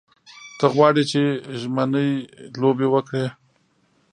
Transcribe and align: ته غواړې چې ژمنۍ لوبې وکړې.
ته 0.57 0.65
غواړې 0.75 1.03
چې 1.11 1.21
ژمنۍ 1.61 2.11
لوبې 2.61 2.87
وکړې. 2.93 3.25